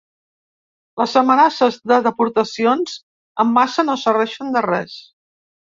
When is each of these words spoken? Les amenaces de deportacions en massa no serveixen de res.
Les 1.01 1.13
amenaces 1.21 1.77
de 1.91 1.99
deportacions 2.09 2.97
en 3.45 3.55
massa 3.61 3.89
no 3.91 4.01
serveixen 4.07 4.53
de 4.59 4.69
res. 4.73 5.03